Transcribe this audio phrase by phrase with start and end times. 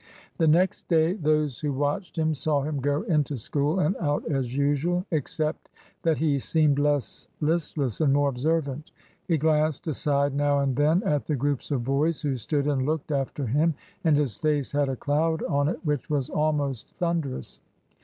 [0.39, 4.57] The next day those who watched him saw him go into school and out as
[4.57, 5.69] usual, except
[6.01, 8.89] that he seemed less listless and more observant.
[9.27, 13.11] He glanced aside now and then at the groups of boys who stood and looked
[13.11, 17.59] after him, and his face had a cloud on it which was almost thunderous.